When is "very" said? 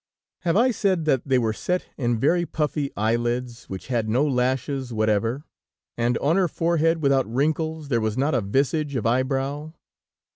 2.19-2.43